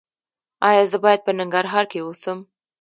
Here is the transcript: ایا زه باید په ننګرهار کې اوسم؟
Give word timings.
ایا 0.69 0.83
زه 0.91 0.97
باید 1.03 1.21
په 1.23 1.31
ننګرهار 1.37 1.85
کې 1.91 1.99
اوسم؟ 2.01 2.37